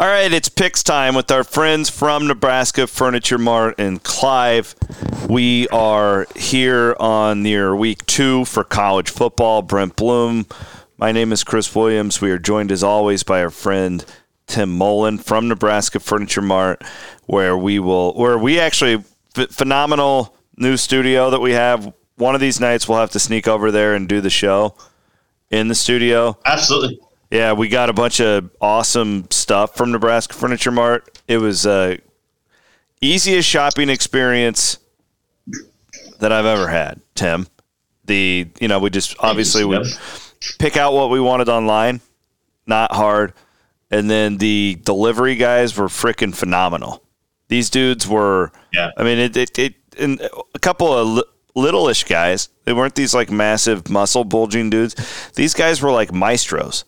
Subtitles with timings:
[0.00, 4.76] All right, it's picks time with our friends from Nebraska Furniture Mart and Clive.
[5.28, 9.60] We are here on near week two for college football.
[9.62, 10.46] Brent Blum.
[10.98, 12.20] My name is Chris Williams.
[12.20, 14.04] We are joined as always by our friend
[14.46, 16.80] Tim Mullen from Nebraska Furniture Mart,
[17.26, 19.02] where we will, where we actually
[19.50, 21.92] phenomenal new studio that we have.
[22.14, 24.76] One of these nights we'll have to sneak over there and do the show
[25.50, 26.38] in the studio.
[26.46, 27.00] Absolutely.
[27.30, 31.20] Yeah, we got a bunch of awesome stuff from Nebraska Furniture Mart.
[31.28, 31.96] It was uh,
[33.02, 34.78] easiest shopping experience
[36.20, 37.46] that I've ever had, Tim.
[38.04, 39.78] The you know we just obviously we
[40.58, 42.00] pick out what we wanted online,
[42.66, 43.34] not hard,
[43.90, 47.02] and then the delivery guys were freaking phenomenal.
[47.48, 48.90] These dudes were, yeah.
[48.96, 50.18] I mean, it it, it and
[50.54, 51.22] a couple of li-
[51.54, 52.48] littleish guys.
[52.64, 54.94] They weren't these like massive muscle bulging dudes.
[55.34, 56.86] These guys were like maestros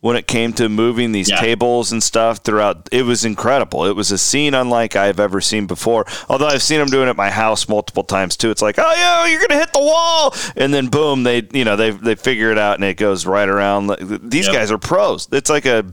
[0.00, 1.40] when it came to moving these Yeah.
[1.40, 2.88] tables and stuff throughout.
[2.90, 3.84] It was incredible.
[3.84, 6.06] It was a scene unlike I've ever seen before.
[6.28, 8.50] Although I've seen them doing it at my house multiple times too.
[8.50, 11.76] It's like, oh yeah, you're gonna hit the wall, and then boom, they you know
[11.76, 13.94] they they figure it out and it goes right around.
[14.22, 14.54] These Yep.
[14.54, 15.28] guys are pros.
[15.32, 15.84] It's like a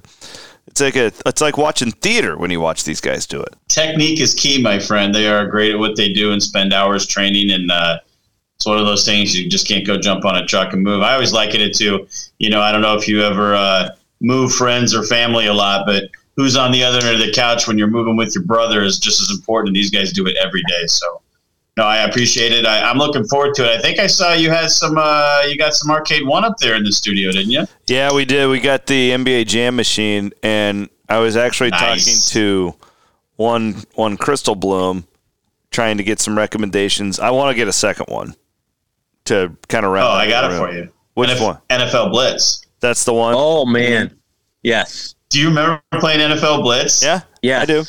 [0.68, 3.54] it's like a it's like watching theater when you watch these guys do it.
[3.68, 5.14] Technique is key, my friend.
[5.14, 7.52] They are great at what they do and spend hours training.
[7.52, 7.98] And uh,
[8.62, 11.02] it's one of those things you just can't go jump on a truck and move.
[11.02, 14.54] I always liken it to, you know, I don't know if you ever uh, move
[14.54, 16.04] friends or family a lot, but
[16.36, 19.00] who's on the other end of the couch when you're moving with your brother is
[19.00, 19.74] just as important.
[19.74, 20.86] These guys do it every day.
[20.86, 21.24] So,
[21.76, 22.68] no, I appreciate it.
[22.68, 23.80] I, I'm looking forward to it.
[23.80, 26.92] I think I saw you had some, uh, you got some Arcade1Up there in the
[26.92, 27.66] studio, didn't you?
[27.88, 28.48] Yeah, we did.
[28.48, 32.06] We got the NBA Jam machine, and I was actually Nice.
[32.06, 32.76] talking to
[33.38, 35.08] one one Crystal Blum,
[35.72, 37.20] trying to get some recommendations.
[37.20, 38.36] I want to get a second one
[39.26, 40.08] to kind of round.
[40.08, 40.58] Oh, I got it room.
[40.68, 40.90] for you.
[41.14, 41.58] Which NF- one?
[41.70, 42.66] NFL Blitz.
[42.80, 43.34] That's the one.
[43.38, 44.16] Oh man,
[44.64, 47.04] yes, Do you remember playing NFL Blitz?
[47.04, 47.84] Yeah, yeah, I do.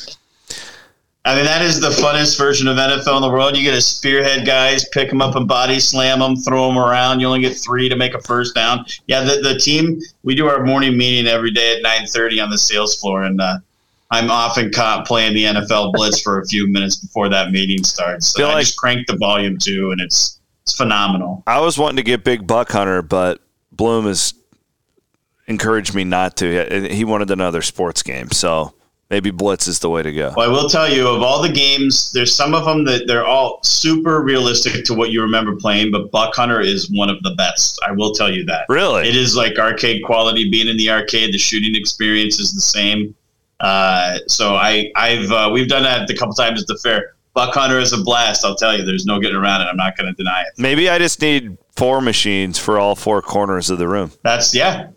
[1.25, 3.55] I mean, that is the funnest version of NFL in the world.
[3.55, 7.21] You get to spearhead guys, pick them up and body slam them, throw them around.
[7.21, 8.85] You only get three to make a first down.
[9.07, 12.57] Yeah, the, the team, we do our morning meeting every day at 9.30 on the
[12.57, 13.59] sales floor, and uh,
[14.11, 18.27] I'm often caught playing the NFL Blitz for a few minutes before that meeting starts.
[18.27, 21.43] So Feel I like- just crank the volume too, and it's it's phenomenal.
[21.45, 23.41] I was wanting to get Big Buck Hunter, but
[23.71, 24.33] Blum has
[25.47, 26.89] encouraged me not to.
[26.89, 28.73] He wanted another sports game, so
[29.09, 30.33] maybe Blitz is the way to go.
[30.37, 33.25] Well, I will tell you, of all the games, there's some of them that they're
[33.25, 37.31] all super realistic to what you remember playing, but Buck Hunter is one of the
[37.31, 37.79] best.
[37.85, 38.65] I will tell you that.
[38.69, 39.07] Really?
[39.07, 40.49] It is like arcade quality.
[40.49, 43.13] Being in the arcade, the shooting experience is the same.
[43.59, 47.12] Uh, so I, I've uh, we've done that a couple times at the fair.
[47.33, 48.45] Buck Hunter is a blast.
[48.45, 48.85] I'll tell you.
[48.85, 49.65] There's no getting around it.
[49.65, 50.53] I'm not going to deny it.
[50.57, 54.11] Maybe I just need four machines for all four corners of the room.
[54.23, 54.89] That's yeah.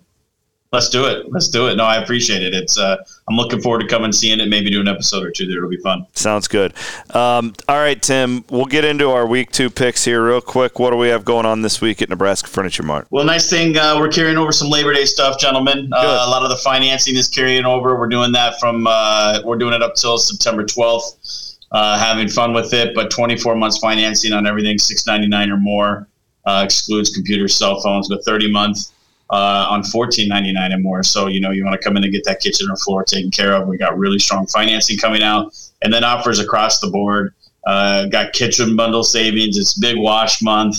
[0.73, 1.33] Let's do it.
[1.33, 1.77] Let's do it.
[1.77, 2.53] No, I appreciate it.
[2.53, 2.97] It's uh,
[3.29, 4.49] I'm looking forward to coming and seeing it.
[4.49, 5.59] Maybe do an episode or two there.
[5.59, 6.07] It'll be fun.
[6.13, 6.75] Sounds good.
[7.15, 10.79] Um, all right, Tim, we'll get into our week two picks here real quick.
[10.79, 13.07] What do we have going on this week at Nebraska Furniture Mart?
[13.11, 13.79] Well, nice thing.
[13.79, 15.91] Uh, we're carrying over some Labor Day stuff, gentlemen.
[15.93, 17.99] Uh, a lot of the financing is carrying over.
[17.99, 18.87] We're doing that from.
[18.87, 21.46] Uh, we're doing it up till September 12th.
[21.73, 26.09] Uh, having fun with it, but 24 months financing on everything, 6.99 or more.
[26.45, 28.93] Uh, excludes computers, cell phones, but 30 month
[29.31, 31.03] uh, on 14.99 and more.
[31.03, 33.31] So you know you want to come in and get that kitchen or floor taken
[33.31, 33.67] care of.
[33.69, 37.35] We got really strong financing coming out, and then offers across the board.
[37.67, 39.59] Uh, got kitchen bundle savings.
[39.59, 40.77] It's big wash month.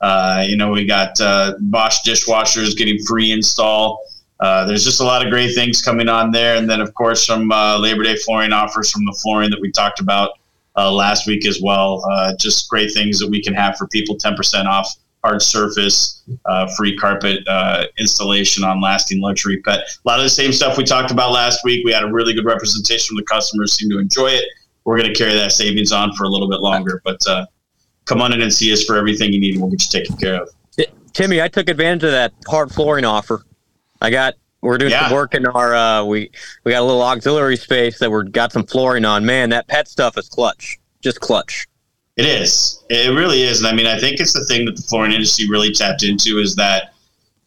[0.00, 4.04] Uh, you know, we got uh, Bosch dishwashers getting free install.
[4.40, 6.56] Uh, there's just a lot of great things coming on there.
[6.56, 9.70] And then, of course, some uh, Labor Day flooring offers from the flooring that we
[9.70, 10.32] talked about
[10.76, 12.04] uh, last week as well.
[12.10, 16.66] Uh, just great things that we can have for people 10% off hard surface, uh,
[16.76, 17.38] free carpet
[17.98, 19.78] installation on lasting luxury pet.
[19.78, 21.82] A lot of the same stuff we talked about last week.
[21.84, 24.44] We had a really good representation from the customers, seem to enjoy it.
[24.84, 27.18] We're going to carry that savings on for a little bit longer, but
[28.04, 30.16] come on in and see us for everything you need, and we'll get you taken
[30.18, 30.50] care of.
[31.14, 33.44] Timmy, I took advantage of that hard flooring offer.
[34.00, 35.08] I got we're doing Yeah.
[35.08, 36.30] some work in our uh, we
[36.64, 39.24] we got a little auxiliary space that we're got some flooring on.
[39.24, 41.66] Man, that pet stuff is clutch, just clutch.
[42.16, 42.82] It is.
[42.90, 43.58] It really is.
[43.58, 46.38] And I mean, I think it's the thing that the flooring industry really tapped into
[46.38, 46.94] is that,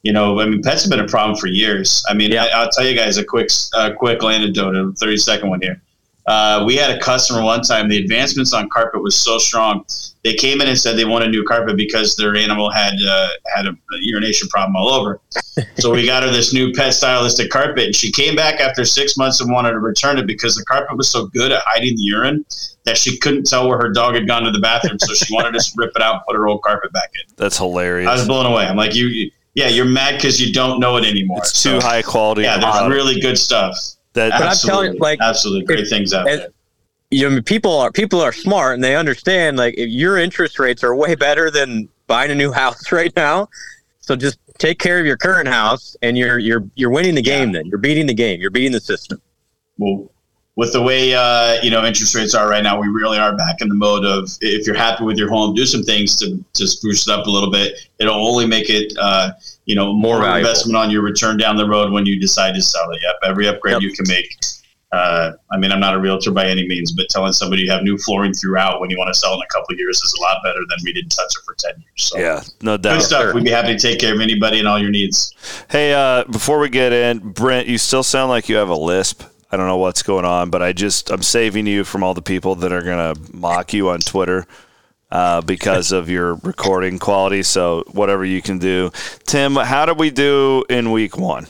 [0.04, 2.04] you know, I mean, pets have been a problem for years.
[2.10, 2.44] I mean, Yeah.
[2.46, 5.82] I, I'll tell you guys a quick, uh, quick anecdote, a 30 second one here.
[6.28, 9.86] Uh, we had a customer one time, the advancements on carpet was so strong.
[10.26, 13.66] They came in and said they wanted new carpet because their animal had uh, had
[13.66, 15.22] a urination problem all over.
[15.80, 19.16] so we got her this new pet stylistic carpet, and she came back after six
[19.16, 22.02] months and wanted to return it because the carpet was so good at hiding the
[22.04, 22.46] urine
[22.84, 25.00] that she couldn't tell where her dog had gone to the bathroom.
[25.00, 27.34] So she wanted to rip it out and put her old carpet back in.
[27.38, 28.10] That's hilarious.
[28.10, 28.66] I was blown away.
[28.66, 31.40] I'm like, you, you yeah, you're mad because you don't know it anymore.
[31.40, 32.44] It's So, too high quality.
[32.44, 33.76] Yeah, there's really good stuff.
[34.18, 36.50] That But I'm telling you, like, absolutely great if- things out and- there.
[37.12, 40.84] you know, people are people are smart and they understand like if your interest rates
[40.84, 43.48] are way better than buying a new house right now.
[44.00, 47.52] So just take care of your current house and you're you're you're winning the game
[47.52, 47.66] then.
[47.68, 48.42] You're beating the game.
[48.42, 49.22] You're beating the system.
[49.78, 50.10] Well,
[50.56, 53.62] with the way uh, you know interest rates are right now, we really are back
[53.62, 56.68] in the mode of if you're happy with your home, do some things to to
[56.68, 57.74] spruce it up a little bit.
[58.00, 59.32] It'll only make it uh,
[59.68, 60.38] you know more, valuable.
[60.50, 63.00] investment on your return down the road when you decide to sell it.
[63.04, 63.82] Yep, every upgrade Yep.
[63.84, 64.30] you can make.
[64.94, 67.84] Uh, I mean, I'm not a realtor by any means, but telling somebody you have
[67.84, 70.22] new flooring throughout when you want to sell in a couple of years is a
[70.22, 71.92] lot better than we didn't touch it for ten years.
[71.98, 73.00] So yeah, no doubt.
[73.00, 73.22] good stuff.
[73.24, 73.34] Sure.
[73.36, 75.36] We'd be happy to take care of anybody and all your needs.
[75.70, 79.24] Hey, uh, before we get in, Brent, you still sound like you have a lisp.
[79.52, 82.22] I don't know what's going on, but I just I'm saving you from all the
[82.22, 84.48] people that are gonna mock you on Twitter
[85.12, 87.44] uh, because of your recording quality.
[87.44, 88.92] So whatever you can do,
[89.26, 89.56] Tim.
[89.56, 91.48] How did we do in week one?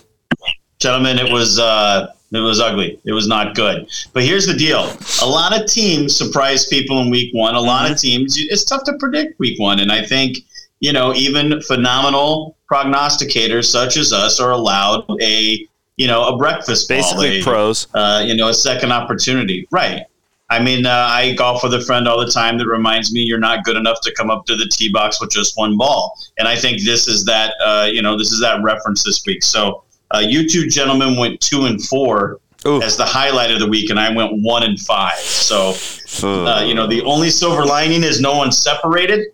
[0.79, 2.99] gentlemen, it was uh, it was ugly.
[3.05, 3.89] It was not good.
[4.13, 4.91] But here's the deal:
[5.23, 7.55] a lot of teams surprise people in week one.
[7.55, 10.39] A lot of teams, it's tough to predict week one, and I think
[10.79, 15.65] you know even phenomenal prognosticators such as us are allowed a
[15.95, 17.87] you know a breakfast ball, Basically, a- pros.
[17.95, 19.67] uh, you know, a second opportunity.
[19.71, 20.03] Right.
[20.49, 23.39] I mean, uh, I golf with a friend all the time that reminds me you're
[23.39, 26.17] not good enough to come up to the tee box with just one ball.
[26.37, 29.43] And I think this is that, uh, you know, this is that reference this week.
[29.43, 32.81] So uh, you two gentlemen went two and four Ooh.
[32.81, 35.17] as the highlight of the week, and I went one and five.
[35.17, 35.75] So,
[36.23, 39.27] uh, you know, the only silver lining is no one's separated.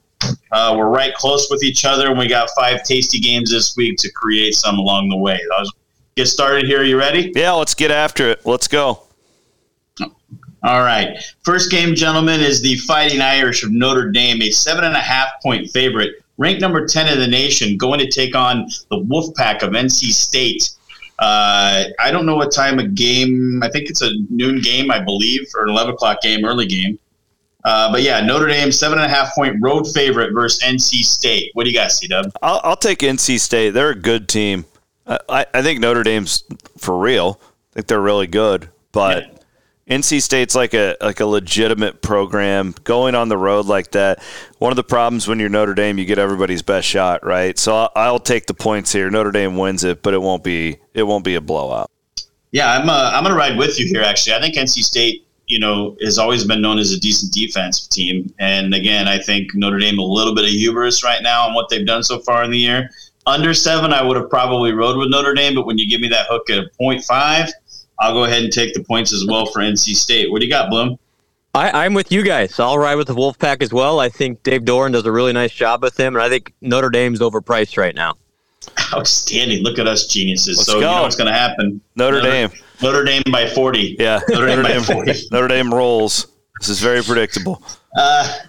[0.51, 3.97] Uh, we're right close with each other, and we got five tasty games this week
[3.99, 5.39] to create some along the way.
[5.57, 5.71] Let's
[6.15, 6.83] get started here.
[6.83, 7.31] You ready?
[7.35, 8.45] yeah, let's get after it.
[8.45, 9.02] Let's go.
[10.63, 11.17] All right.
[11.43, 15.29] First game, gentlemen, is the Fighting Irish of Notre Dame, a seven and a half
[15.41, 19.71] point favorite, ranked number 10 in the nation, going to take on the Wolfpack of
[19.71, 20.71] NC State.
[21.19, 23.61] Uh, I don't know what time of game.
[23.61, 26.97] I think it's a noon game, I believe, or an 11 o'clock game, early game.
[27.65, 31.51] Uh, but yeah, Notre Dame, seven and a half point road favorite versus NC State.
[31.53, 32.31] What do you got, C Dub?
[32.41, 33.71] I'll, I'll take NC State.
[33.71, 34.65] They're a good team.
[35.07, 36.43] I, I, I think Notre Dame's
[36.77, 37.39] for real.
[37.71, 39.42] I think they're really good, but
[39.87, 44.23] NC State's like a like a legitimate program going on the road like that.
[44.59, 47.57] One of the problems when you're Notre Dame, you get everybody's best shot, right?
[47.59, 49.09] So I'll, I'll take the points here.
[49.09, 51.91] Notre Dame wins it, but it won't be it won't be a blowout.
[52.51, 54.01] Yeah, I'm uh, I'm gonna ride with you here.
[54.01, 57.89] Actually, I think NC State, you know, has always been known as a decent defensive
[57.89, 61.53] team, and again, I think Notre Dame a little bit of hubris right now on
[61.53, 62.89] what they've done so far in the year.
[63.25, 66.07] Under seven, I would have probably rode with Notre Dame, but when you give me
[66.09, 67.49] that hook at point five,
[67.99, 70.31] I'll go ahead and take the points as well for NC State.
[70.31, 70.97] What do you got, Blum?
[71.55, 72.59] I, I'm with you guys.
[72.59, 73.99] I'll ride with the Wolfpack as well.
[73.99, 76.89] I think Dave Doeren does a really nice job with him, and I think Notre
[76.89, 78.15] Dame's overpriced right now.
[78.93, 79.61] Outstanding!
[79.61, 80.57] Look at us geniuses.
[80.57, 81.79] Let's so you know what's going to happen?
[81.95, 82.49] Notre Dame,
[82.81, 83.95] Notre Dame by forty.
[83.99, 85.13] yeah, Notre Dame by 40.
[85.31, 86.27] Notre Dame rolls.
[86.59, 87.61] This is very predictable.
[87.97, 88.39] Uh,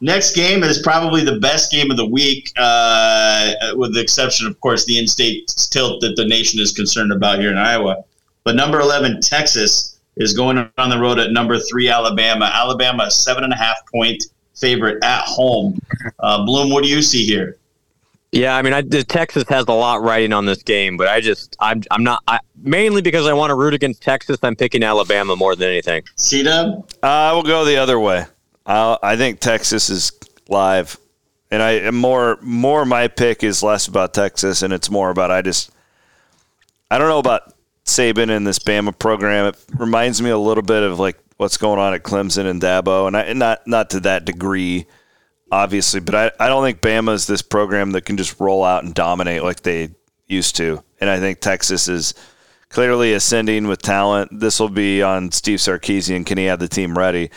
[0.00, 4.60] next game is probably the best game of the week, uh, with the exception, of
[4.60, 8.04] course, the in-state tilt that the nation is concerned about here in Iowa.
[8.44, 12.50] But number 11, Texas, is going on the road at number three, Alabama.
[12.52, 14.24] Alabama, a seven and a half point
[14.54, 15.78] favorite at home.
[16.18, 17.56] Uh, Blum, what do you see here?
[18.32, 21.20] Yeah, I mean, I, the Texas has a lot riding on this game, but I
[21.20, 24.38] just, I'm, I'm not, I, mainly because I want to root against Texas.
[24.42, 26.02] I'm picking Alabama more than anything.
[26.16, 26.90] C-Dub?
[27.02, 28.24] I will go the other way.
[28.64, 30.12] i I think Texas is
[30.48, 30.96] live,
[31.50, 32.86] and I am more more.
[32.86, 35.70] My pick is less about Texas, and it's more about I just
[36.90, 37.51] I don't know about
[37.84, 39.46] Saban and this Bama program.
[39.46, 43.06] It reminds me a little bit of like what's going on at Clemson and Dabo,
[43.06, 44.86] and I and not not to that degree,
[45.50, 48.84] obviously, but I, I don't think Bama is this program that can just roll out
[48.84, 49.90] and dominate like they
[50.28, 52.14] used to, and I think Texas is
[52.68, 54.40] clearly ascending with talent.
[54.40, 56.24] This will be on Steve Sarkisian.
[56.24, 57.30] Can he have the team ready?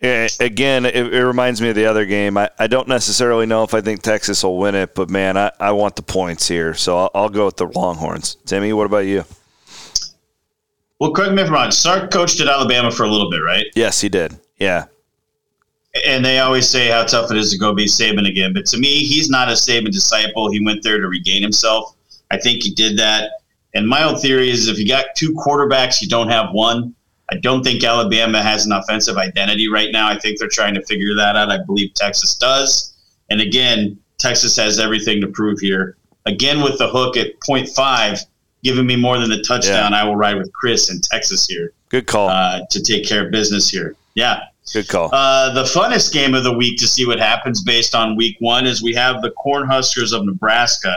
[0.00, 2.36] Again, it, it reminds me of the other game.
[2.36, 5.52] I, I don't necessarily know if I think Texas will win it, but man, I,
[5.60, 6.74] I want the points here.
[6.74, 8.34] So I'll, I'll go with the Longhorns.
[8.44, 9.24] Timmy, what about you?
[11.02, 11.70] Well, correct me if I'm wrong.
[11.72, 13.66] Sark coached at Alabama for a little bit, right?
[13.74, 14.38] Yes, he did.
[14.60, 14.84] Yeah.
[16.06, 18.52] and they always say how tough it is to go be Saban again.
[18.52, 20.48] But to me, he's not a Saban disciple.
[20.48, 21.96] He went there to regain himself.
[22.30, 23.32] I think he did that.
[23.74, 26.94] And my own theory is if you got two quarterbacks, you don't have one.
[27.32, 30.08] I don't think Alabama has an offensive identity right now.
[30.08, 31.50] I think they're trying to figure that out.
[31.50, 32.94] I believe Texas does.
[33.28, 35.96] And again, Texas has everything to prove here.
[36.26, 38.24] Again, with the hook at 0.5,
[38.62, 42.06] giving me more than the touchdown, I will ride with Chris in Texas here Good
[42.06, 42.28] call.
[42.28, 43.96] uh, to take care of business here.
[44.14, 44.40] Yeah.
[44.72, 45.10] Good call.
[45.12, 48.66] Uh, the funnest game of the week to see what happens based on week one
[48.66, 50.96] is we have the Cornhuskers of Nebraska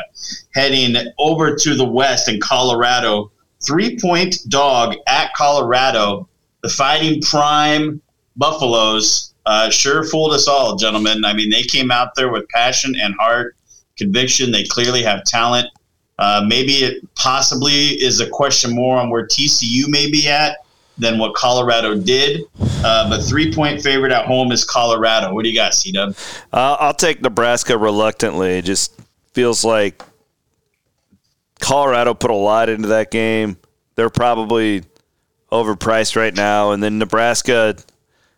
[0.53, 3.31] heading over to the west in Colorado
[3.65, 6.29] three point dog at Colorado.
[6.61, 8.01] The Fighting Prime
[8.35, 11.25] Buffaloes uh, sure fooled us all, gentlemen.
[11.25, 13.55] I mean, they came out there with passion and heart,
[13.97, 14.51] conviction.
[14.51, 15.67] They clearly have talent.
[16.17, 20.57] Uh, maybe it possibly is a question more on where TCU may be at
[20.97, 22.41] than what Colorado did.
[22.83, 25.33] Uh, but three point favorite at home is Colorado.
[25.33, 26.15] What do you got, C Dub?
[26.53, 28.57] Uh, I'll take Nebraska reluctantly.
[28.57, 28.97] It just
[29.33, 30.01] feels like
[31.59, 33.57] Colorado put a lot into that game.
[33.95, 34.83] They're probably
[35.51, 37.75] overpriced right now, and then Nebraska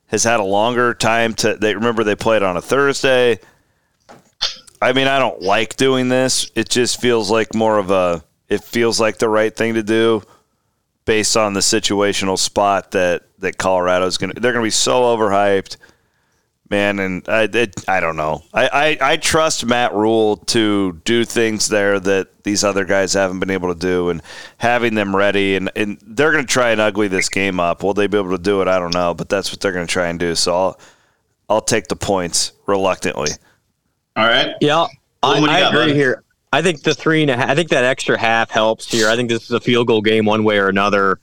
[0.07, 1.55] has had a longer time to.
[1.55, 3.39] They remember they played on a Thursday.
[4.81, 6.51] I mean, I don't like doing this.
[6.55, 8.23] It just feels like more of a.
[8.49, 10.23] It feels like the right thing to do,
[11.05, 14.39] based on the situational spot that that Colorado's going to.
[14.39, 15.77] They're going to be so overhyped
[16.69, 16.99] man.
[16.99, 18.43] And I, it, I don't know.
[18.53, 23.39] I, I, I trust Matt Rhule to do things there that these other guys haven't
[23.39, 24.21] been able to do, and
[24.57, 25.55] having them ready.
[25.55, 27.83] And, and they're going to try and ugly this game up.
[27.83, 28.67] Will they be able to do it?
[28.67, 30.35] I don't know, but that's what they're going to try and do.
[30.35, 30.79] So I'll
[31.49, 33.31] I'll take the points reluctantly.
[34.17, 34.55] All right.
[34.61, 34.87] Yeah,
[35.21, 36.23] I, I got, agree here.
[36.51, 37.49] I think the three and a half.
[37.49, 39.09] I think that extra half helps here.
[39.09, 41.19] I think this is a field goal game one way or another.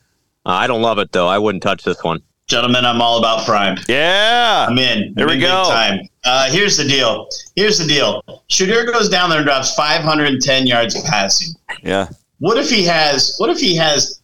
[0.47, 1.27] Uh, I don't love it though.
[1.27, 2.23] I wouldn't touch this one.
[2.47, 3.79] Gentlemen, I'm all about Prime.
[3.89, 4.67] Yeah.
[4.69, 5.15] I'm in.
[5.15, 5.65] There I'm we in go.
[5.65, 6.01] Time.
[6.25, 7.29] Uh, here's the deal.
[7.57, 8.23] Here's the deal.
[8.51, 11.55] Shedeur goes down there and drops 510 yards passing.
[11.83, 12.09] Yeah.
[12.39, 13.35] What if he has?
[13.39, 14.21] What if he has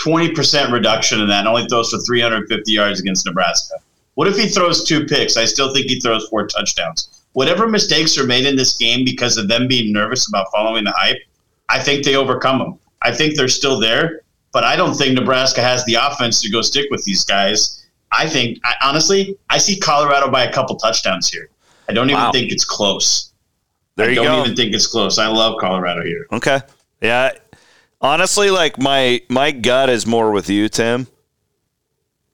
[0.00, 3.74] 20% reduction in that and only throws for 350 yards against Nebraska?
[4.14, 5.36] What if he throws two picks?
[5.36, 7.23] I still think he throws four touchdowns.
[7.34, 10.94] Whatever mistakes are made in this game because of them being nervous about following the
[10.96, 11.18] hype,
[11.68, 12.78] I think they overcome them.
[13.02, 14.24] I think they're still there
[14.54, 17.84] but I don't think Nebraska has the offense to go stick with these guys.
[18.12, 21.50] I think, I, honestly, I see Colorado by a couple touchdowns here.
[21.88, 22.30] I don't even wow.
[22.30, 23.32] think it's close.
[23.96, 24.44] There I you don't go.
[24.44, 25.18] even think it's close.
[25.18, 26.26] I love Colorado here.
[26.32, 26.60] Okay.
[27.02, 27.32] Yeah.
[28.00, 31.06] Honestly, like my my gut is more with you, Tim.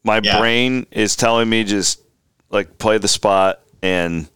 [0.04, 0.38] My yeah.
[0.38, 2.02] brain is telling me just
[2.50, 4.28] like play the spot and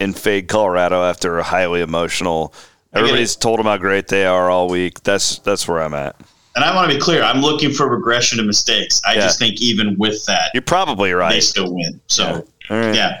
[0.00, 2.54] and fade Colorado after a highly emotional.
[2.92, 5.02] Everybody's told them how great they are all week.
[5.02, 6.16] That's that's where I'm at
[6.56, 9.00] and I want to be clear, I'm looking for regression of mistakes.
[9.06, 9.20] I yeah.
[9.20, 11.30] just think even with that, you're probably right.
[11.30, 12.00] They still win.
[12.06, 12.76] So, yeah.
[12.76, 12.94] Right.
[12.94, 13.20] yeah.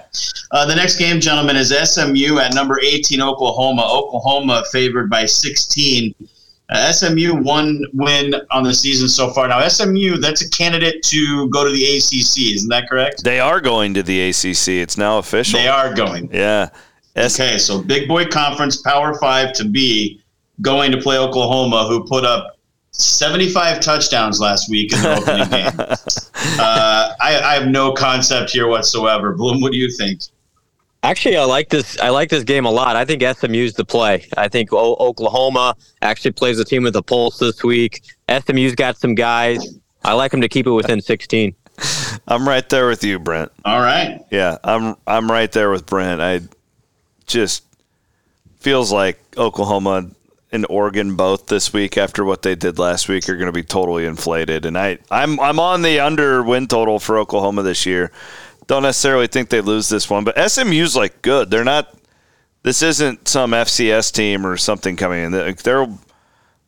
[0.50, 3.82] Uh, the next game, gentlemen, is SMU at number 18, Oklahoma.
[3.86, 6.14] Oklahoma favored by 16.
[6.68, 9.46] Uh, SMU one win on the season so far.
[9.46, 12.54] Now, SMU, that's a candidate to go to the ACC.
[12.54, 13.22] Isn't that correct?
[13.22, 14.68] They are going to the ACC.
[14.68, 15.60] It's now official.
[15.60, 16.28] They are going.
[16.32, 16.70] Yeah.
[17.14, 20.20] S- okay, so Big Boy Conference, Power Five to be
[20.60, 22.58] going to play Oklahoma, who put up
[22.90, 25.96] 75 touchdowns last week in the opening game.
[26.58, 29.34] Uh, I, I, have no concept here whatsoever.
[29.34, 30.22] Blum, what do you think?
[31.06, 31.96] Actually, I like this.
[32.00, 32.96] I like this game a lot.
[32.96, 34.26] I think SMU's the play.
[34.36, 38.02] I think o- Oklahoma actually plays a team with a pulse this week.
[38.28, 39.78] SMU's got some guys.
[40.04, 41.54] I like them to keep it within 16.
[42.26, 43.52] I'm right there with you, Brent.
[43.64, 44.20] All right.
[44.32, 46.20] Yeah, I'm I'm right there with Brent.
[46.20, 46.40] I
[47.26, 47.62] just
[48.58, 50.10] feels like Oklahoma
[50.50, 53.62] and Oregon both this week after what they did last week are going to be
[53.62, 54.64] totally inflated.
[54.64, 58.10] And I, I'm I'm on the under win total for Oklahoma this year.
[58.66, 61.50] Don't necessarily think they lose this one, but SMU's like good.
[61.50, 61.94] They're not.
[62.62, 65.30] This isn't some FCS team or something coming in.
[65.30, 65.86] They're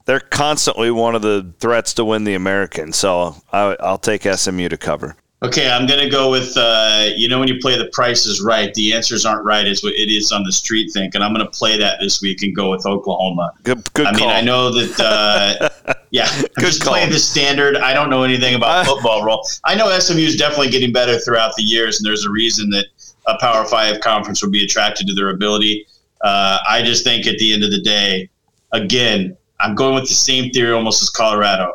[0.05, 2.93] they're constantly one of the threats to win the American.
[2.93, 5.17] So I, I'll take SMU to cover.
[5.43, 8.41] Okay, I'm going to go with uh, you know when you play the price is
[8.41, 11.33] right, the answers aren't right is what it is on the street think, and I'm
[11.35, 13.53] going to play that this week and go with Oklahoma.
[13.65, 14.29] Good, good I call.
[14.29, 15.71] mean, I know that.
[15.87, 16.93] Uh, yeah, I'm just call.
[16.93, 17.77] playing the standard.
[17.77, 19.47] I don't know anything about football role.
[19.65, 22.87] I know SMU is definitely getting better throughout the years, and there's a reason that
[23.27, 25.87] a Power Five conference would be attracted to their ability.
[26.23, 28.29] Uh, I just think at the end of the day,
[28.73, 31.73] again, I'm going with the same theory almost as Colorado.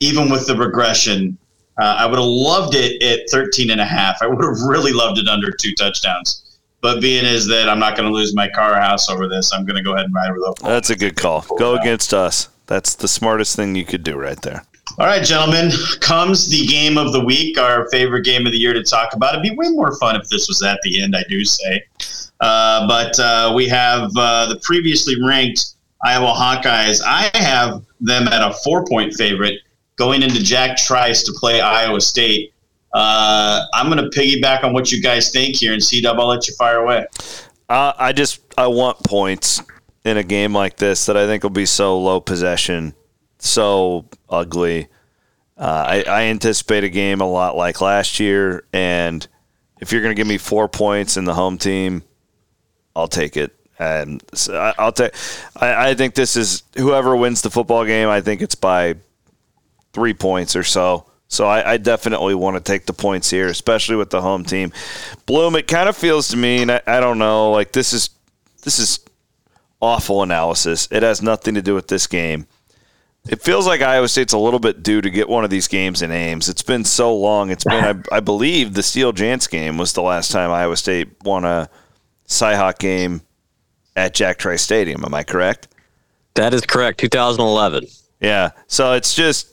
[0.00, 1.36] Even with the regression,
[1.80, 4.22] uh, I would have loved it at 13 and a half.
[4.22, 6.58] I would have really loved it under two touchdowns.
[6.80, 9.52] But being is that I'm not going to lose my car or house over this,
[9.52, 10.74] I'm going to go ahead and ride with Oklahoma.
[10.74, 11.42] That's a good call.
[11.58, 12.48] Go against us.
[12.70, 14.62] That's the smartest thing you could do right there.
[14.96, 18.72] All right, gentlemen, comes the game of the week, our favorite game of the year
[18.72, 19.34] to talk about.
[19.34, 21.82] It'd be way more fun if this was at the end, I do say.
[22.38, 25.74] Uh, but uh, we have uh, the previously ranked
[26.04, 27.00] Iowa Hawkeyes.
[27.04, 29.58] I have them at a four point favorite
[29.96, 32.54] going into Jack Trice to play Iowa State.
[32.94, 36.28] Uh, I'm going to piggyback on what you guys think here, and C Dub, I'll
[36.28, 37.04] let you fire away.
[37.68, 39.60] Uh, I just I want points
[40.04, 42.94] in a game like this that I think will be so low possession,
[43.38, 44.88] so ugly.
[45.56, 49.26] Uh, I, I anticipate a game a lot like last year, and
[49.80, 52.02] if you're going to give me four points in the home team,
[52.96, 53.54] I'll take it.
[53.78, 55.14] And so I, I'll take.
[55.56, 58.08] I, I think this is whoever wins the football game.
[58.08, 58.96] I think it's by
[59.92, 61.06] three points or so.
[61.28, 64.72] So I, I, definitely want to take the points here, especially with the home team.
[65.26, 68.10] Blum, it kind of feels to me, and I, I, don't know, like this is
[68.62, 68.98] this is
[69.80, 70.88] awful analysis.
[70.90, 72.46] It has nothing to do with this game.
[73.28, 76.00] It feels like Iowa State's a little bit due to get one of these games
[76.00, 76.48] in Ames.
[76.48, 77.50] It's been so long.
[77.50, 81.08] It's been, I, I believe, the Steele Jantz game was the last time Iowa State
[81.22, 81.68] won a
[82.26, 83.20] Cyhawk game
[83.94, 85.04] at Jack Trice Stadium.
[85.04, 85.68] Am I correct?
[86.34, 87.00] That is correct.
[87.00, 87.86] 2011.
[88.20, 88.50] Yeah.
[88.68, 89.52] So it's just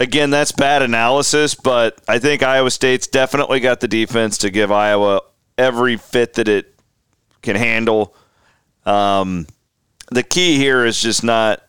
[0.00, 4.72] again, that's bad analysis, but I think Iowa State's definitely got the defense to give
[4.72, 5.20] Iowa
[5.56, 6.74] every fit that it
[7.42, 8.14] can handle.
[8.86, 9.46] Um,
[10.10, 11.62] the key here is just not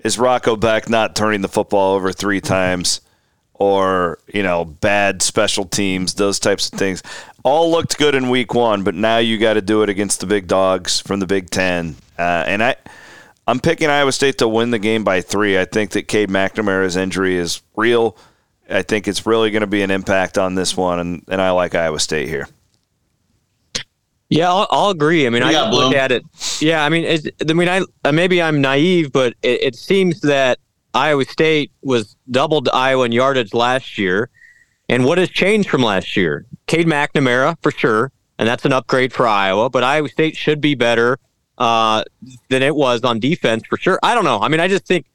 [0.00, 3.00] is Rocco Becht not turning the football over three times
[3.54, 7.02] or you know bad special teams, those types of things.
[7.42, 10.26] All looked good in week one, but now you got to do it against the
[10.26, 12.76] big dogs from the Big Ten, uh, and I.
[13.46, 15.58] I'm picking Iowa State to win the game by three.
[15.58, 18.16] I think that Cade McNamara's injury is real.
[18.70, 21.50] I think it's really going to be an impact on this one, and, and I
[21.50, 22.48] like Iowa State here.
[24.34, 25.28] Yeah, I'll, I'll agree.
[25.28, 26.24] I mean, I look at it.
[26.60, 30.58] Yeah, I mean, I mean, I uh, maybe I'm naive, but it, it seems that
[30.92, 34.30] Iowa State was doubled Iowa in yardage last year.
[34.88, 36.46] And what has changed from last year?
[36.66, 40.74] Cade McNamara, for sure, and that's an upgrade for Iowa, but Iowa State should be
[40.74, 41.20] better
[41.58, 42.02] uh,
[42.48, 44.00] than it was on defense for sure.
[44.02, 44.40] I don't know.
[44.40, 45.06] I mean, I just think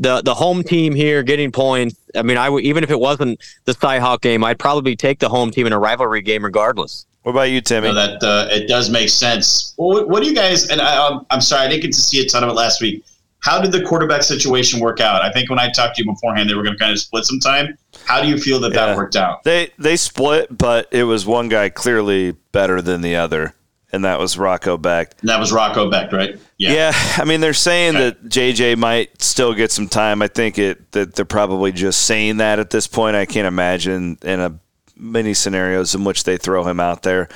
[0.00, 1.94] the the home team here getting points.
[2.16, 5.52] I mean, I even if it wasn't the Cyhawk game, I'd probably take the home
[5.52, 7.06] team in a rivalry game regardless.
[7.24, 7.92] What about you, Timmy?
[7.92, 9.74] That uh, it does make sense.
[9.78, 10.68] Well, what do you guys?
[10.68, 12.82] And I, I'm, I'm sorry, I didn't get to see a ton of it last
[12.82, 13.02] week.
[13.38, 15.22] How did the quarterback situation work out?
[15.22, 17.24] I think when I talked to you beforehand, they were going to kind of split
[17.24, 17.76] some time.
[18.04, 18.86] How do you feel that yeah.
[18.86, 19.42] that worked out?
[19.42, 23.54] They they split, but it was one guy clearly better than the other
[23.94, 25.20] and that was Rocco Becht.
[25.20, 26.36] And that was Rocco Becht, right?
[26.58, 26.72] Yeah.
[26.72, 26.92] Yeah.
[27.16, 28.10] I mean, they're saying okay.
[28.10, 30.20] that JJ might still get some time.
[30.20, 33.14] I think it that they're probably just saying that at this point.
[33.14, 34.58] I can't imagine in a
[34.96, 37.28] many scenarios in which they throw him out there.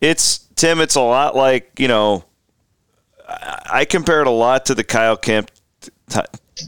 [0.00, 0.80] It's Tim.
[0.80, 2.24] It's a lot like you know.
[3.30, 5.60] I compare it a lot to the Kyle Kempt
[6.08, 6.20] t-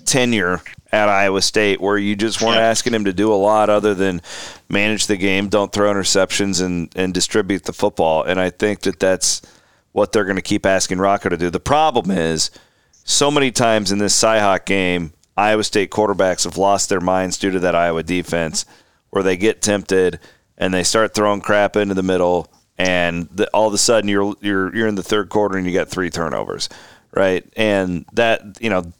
[0.05, 0.61] tenure
[0.93, 4.21] at Iowa State, where you just weren't asking him to do a lot other than
[4.69, 8.23] manage the game, don't throw interceptions, and and distribute the football.
[8.23, 9.43] And I think that that's
[9.93, 11.51] what they're going to keep asking Rocco to do.
[11.51, 12.51] The problem is,
[13.05, 17.51] so many times in this Cyhawk game, Iowa State quarterbacks have lost their minds due
[17.51, 18.67] to that Iowa defense,
[19.11, 20.19] where they get tempted
[20.59, 24.35] and they start throwing crap into the middle, and the, all of a sudden you're
[24.41, 26.69] you're you're in the third quarter and you got three turnovers,
[27.13, 27.45] right?
[27.57, 28.93] And that you know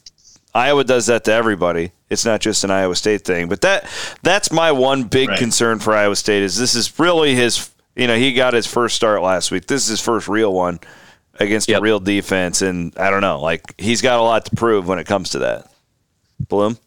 [0.53, 1.91] Iowa does that to everybody.
[2.09, 3.47] It's not just an Iowa State thing.
[3.47, 3.87] But that
[4.21, 5.39] that's my one big right.
[5.39, 8.95] concern for Iowa State is this is really his you know, he got his first
[8.95, 9.67] start last week.
[9.67, 10.79] This is his first real one
[11.39, 11.79] against yep.
[11.79, 14.99] a real defense and I don't know, like he's got a lot to prove when
[14.99, 15.71] it comes to that.
[16.47, 16.77] Blum?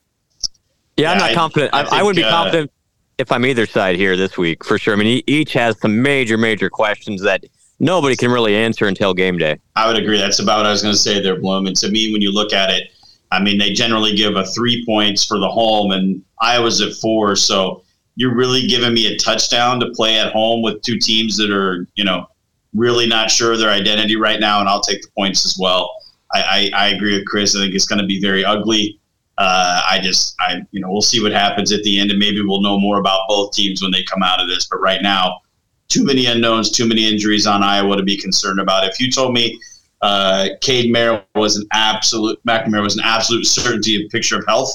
[0.96, 1.74] Yeah, I'm not I, confident.
[1.74, 2.70] I, I, think, I would be uh, confident
[3.18, 4.94] if I'm either side here this week for sure.
[4.94, 7.44] I mean, each has some major, major questions that
[7.80, 9.58] nobody can really answer until game day.
[9.76, 10.18] I would agree.
[10.18, 11.66] That's about what I was going to say there, Blum.
[11.66, 12.90] And to me, when you look at it,
[13.30, 17.34] I mean, they generally give a three points for the home, and Iowa's at four.
[17.34, 17.82] So
[18.16, 21.88] you're really giving me a touchdown to play at home with two teams that are,
[21.96, 22.26] you know,
[22.74, 25.90] really not sure of their identity right now, and I'll take the points as well.
[26.32, 27.56] I, I, I agree with Chris.
[27.56, 29.00] I think it's going to be very ugly.
[29.36, 32.40] Uh, I just, I, you know, we'll see what happens at the end, and maybe
[32.40, 34.66] we'll know more about both teams when they come out of this.
[34.66, 35.40] But right now,
[35.88, 38.84] too many unknowns, too many injuries on Iowa to be concerned about.
[38.86, 39.58] If you told me
[40.04, 44.70] uh, Cade Merrill was an absolute McNamara was an absolute certainty of picture of health.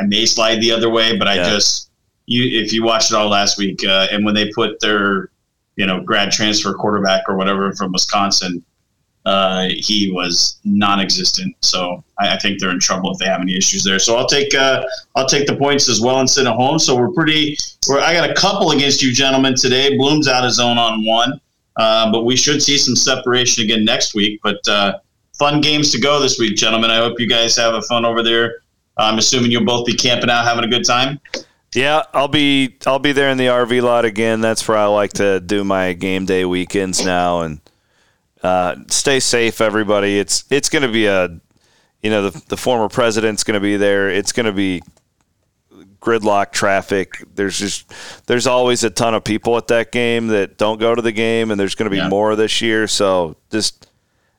[0.00, 1.48] I may slide the other way, but I yeah.
[1.48, 1.90] just
[2.26, 5.30] you if you watched it all last week, uh, and when they put their
[5.76, 8.64] you know grad transfer quarterback or whatever from Wisconsin,
[9.24, 11.56] uh, he was non-existent.
[11.60, 13.98] So I, I, think they're in trouble if they have any issues there.
[13.98, 14.84] So I'll take uh,
[15.16, 16.78] I'll take the points as well and sit at home.
[16.78, 17.56] So we're pretty.
[17.88, 19.96] We're, I got a couple against you gentlemen today.
[19.96, 21.40] Blum's out of zone on one.
[21.76, 24.40] Uh, but we should see some separation again next week.
[24.42, 24.98] But uh,
[25.38, 26.90] fun games to go this week, gentlemen.
[26.90, 28.60] I hope you guys have a fun over there.
[28.96, 31.18] I'm assuming you'll both be camping out, having a good time.
[31.74, 34.40] Yeah, I'll be I'll be there in the RV lot again.
[34.40, 37.60] That's where I like to do my game day weekends now, and
[38.44, 40.18] uh, stay safe, everybody.
[40.18, 41.40] It's it's going to be a,
[42.02, 44.10] you know, the the former president's going to be there.
[44.10, 44.82] It's going to be
[45.98, 47.24] gridlock traffic.
[47.34, 47.90] There's just
[48.26, 51.50] there's always a ton of people at that game that don't go to the game,
[51.50, 52.08] and there's going to be yeah.
[52.08, 52.86] more this year.
[52.86, 53.88] So just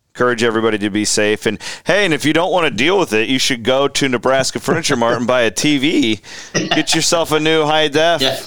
[0.10, 1.48] encourage everybody to be safe.
[1.48, 4.08] And hey, and if you don't want to deal with it, you should go to
[4.08, 6.22] Nebraska Furniture Mart and buy a TV.
[6.54, 8.40] Get yourself a new high def, yeah.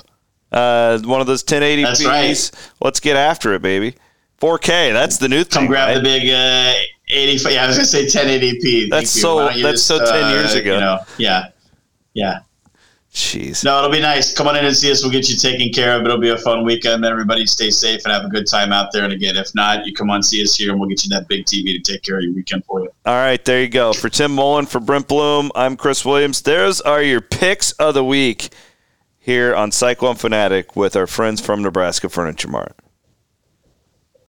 [0.57, 2.05] uh, one of those 1080p's.
[2.07, 2.73] Right.
[2.81, 3.97] Let's get after it, baby.
[4.41, 4.93] 4K.
[4.93, 5.63] That's the new thing.
[5.63, 5.95] Come grab right?
[5.95, 6.73] the big uh,
[7.09, 7.53] 85.
[7.53, 8.91] Yeah, I was gonna say 1080p.
[8.91, 10.75] That's so- that's so 10 years ago.
[10.75, 11.45] You know, yeah,
[12.15, 12.41] yeah.
[13.13, 13.65] Jeez.
[13.65, 14.35] No, it'll be nice.
[14.35, 15.03] Come on in and see us.
[15.03, 16.05] We'll get you taken care of.
[16.05, 17.05] It'll be a fun weekend.
[17.05, 19.03] Everybody stay safe and have a good time out there.
[19.03, 21.27] And again, if not, you come on see us here and we'll get you that
[21.27, 22.91] big TV to take care of your weekend for you.
[23.07, 23.93] All right, there you go.
[23.93, 26.43] For Tim Mullen, for Brent Blum, I'm Chris Williams.
[26.43, 28.51] Those are your picks of the week
[29.19, 32.77] here on Cyclone Fanatic with our friends from Nebraska Furniture Mart.